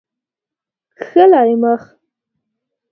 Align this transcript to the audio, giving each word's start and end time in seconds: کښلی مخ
کښلی 0.97 1.53
مخ 1.61 1.81